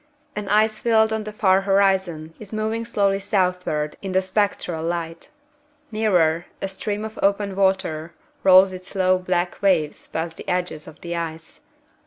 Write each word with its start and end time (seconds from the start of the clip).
An 0.35 0.49
ice 0.49 0.79
field 0.79 1.13
on 1.13 1.25
the 1.25 1.31
far 1.31 1.61
horizon 1.61 2.33
is 2.39 2.51
moving 2.51 2.85
slowly 2.85 3.19
southward 3.19 3.97
in 4.01 4.13
the 4.13 4.21
spectral 4.23 4.83
light. 4.83 5.29
Nearer, 5.91 6.47
a 6.59 6.67
stream 6.67 7.05
of 7.05 7.19
open 7.21 7.55
water 7.55 8.11
rolls 8.43 8.73
its 8.73 8.87
slow 8.89 9.19
black 9.19 9.61
waves 9.61 10.07
past 10.07 10.37
the 10.37 10.49
edges 10.49 10.87
of 10.87 11.01
the 11.01 11.15
ice. 11.15 11.59